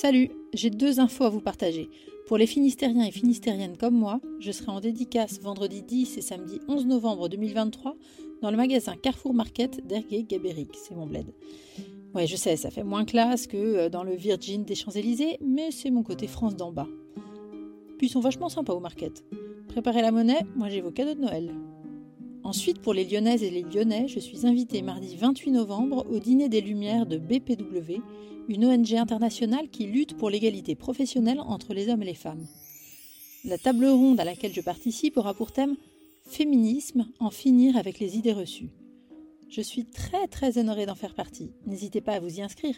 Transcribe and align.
Salut, 0.00 0.30
j'ai 0.54 0.70
deux 0.70 1.00
infos 1.00 1.24
à 1.24 1.28
vous 1.28 1.40
partager. 1.40 1.90
Pour 2.28 2.38
les 2.38 2.46
Finistériens 2.46 3.04
et 3.04 3.10
Finistériennes 3.10 3.76
comme 3.76 3.98
moi, 3.98 4.20
je 4.38 4.52
serai 4.52 4.70
en 4.70 4.78
dédicace 4.78 5.40
vendredi 5.40 5.82
10 5.82 6.18
et 6.18 6.20
samedi 6.20 6.60
11 6.68 6.86
novembre 6.86 7.28
2023 7.28 7.96
dans 8.40 8.52
le 8.52 8.56
magasin 8.56 8.94
Carrefour 8.94 9.34
Market 9.34 9.84
d'Ergué-Gabéric, 9.88 10.68
c'est 10.76 10.94
mon 10.94 11.04
bled. 11.04 11.34
Ouais, 12.14 12.28
je 12.28 12.36
sais, 12.36 12.56
ça 12.56 12.70
fait 12.70 12.84
moins 12.84 13.04
classe 13.04 13.48
que 13.48 13.56
euh, 13.56 13.88
dans 13.88 14.04
le 14.04 14.14
Virgin 14.14 14.64
des 14.64 14.76
Champs-Élysées, 14.76 15.38
mais 15.44 15.72
c'est 15.72 15.90
mon 15.90 16.04
côté 16.04 16.28
France 16.28 16.54
d'en 16.54 16.70
bas. 16.70 16.86
Puis 17.98 18.06
ils 18.06 18.10
sont 18.10 18.20
vachement 18.20 18.48
sympas 18.48 18.74
au 18.74 18.80
market. 18.80 19.24
Préparez 19.66 20.02
la 20.02 20.12
monnaie, 20.12 20.46
moi 20.54 20.68
j'ai 20.68 20.80
vos 20.80 20.92
cadeaux 20.92 21.14
de 21.14 21.22
Noël. 21.22 21.50
Ensuite, 22.48 22.80
pour 22.80 22.94
les 22.94 23.04
Lyonnaises 23.04 23.42
et 23.42 23.50
les 23.50 23.60
Lyonnais, 23.60 24.08
je 24.08 24.18
suis 24.18 24.46
invitée 24.46 24.80
mardi 24.80 25.16
28 25.16 25.50
novembre 25.50 26.06
au 26.10 26.18
dîner 26.18 26.48
des 26.48 26.62
Lumières 26.62 27.04
de 27.04 27.18
BPW, 27.18 28.00
une 28.48 28.64
ONG 28.64 28.94
internationale 28.94 29.68
qui 29.68 29.84
lutte 29.84 30.16
pour 30.16 30.30
l'égalité 30.30 30.74
professionnelle 30.74 31.40
entre 31.40 31.74
les 31.74 31.90
hommes 31.90 32.00
et 32.00 32.06
les 32.06 32.14
femmes. 32.14 32.46
La 33.44 33.58
table 33.58 33.84
ronde 33.84 34.18
à 34.18 34.24
laquelle 34.24 34.54
je 34.54 34.62
participe 34.62 35.18
aura 35.18 35.34
pour 35.34 35.52
thème 35.52 35.76
Féminisme, 36.24 37.06
en 37.20 37.28
finir 37.28 37.76
avec 37.76 37.98
les 37.98 38.16
idées 38.16 38.32
reçues. 38.32 38.70
Je 39.50 39.60
suis 39.60 39.84
très 39.84 40.26
très 40.26 40.56
honorée 40.56 40.86
d'en 40.86 40.94
faire 40.94 41.14
partie. 41.14 41.50
N'hésitez 41.66 42.00
pas 42.00 42.14
à 42.14 42.20
vous 42.20 42.38
y 42.38 42.40
inscrire. 42.40 42.76